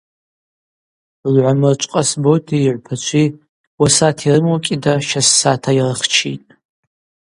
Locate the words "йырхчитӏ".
5.77-6.49